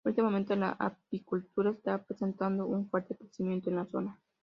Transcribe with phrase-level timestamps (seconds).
[0.03, 4.19] Últimamente la apicultura está presentando un fuerte crecimiento en la zona.